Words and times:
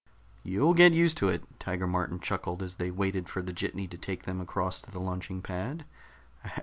"You'll 0.41 0.73
get 0.73 0.93
used 0.93 1.19
to 1.19 1.29
it," 1.29 1.43
Tiger 1.59 1.85
Martin 1.85 2.19
chuckled 2.19 2.63
as 2.63 2.77
they 2.77 2.89
waited 2.89 3.29
for 3.29 3.43
the 3.43 3.53
jitney 3.53 3.85
to 3.89 3.99
take 3.99 4.23
them 4.23 4.41
across 4.41 4.81
to 4.81 4.89
the 4.89 4.97
launching 4.99 5.43
pad. 5.43 5.85